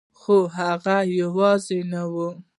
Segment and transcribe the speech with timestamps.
[0.19, 2.29] خو هغه یوازې نه وه